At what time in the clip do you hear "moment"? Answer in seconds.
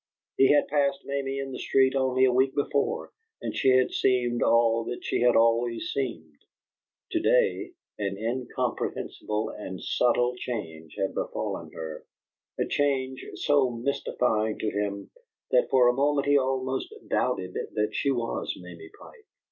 15.93-16.25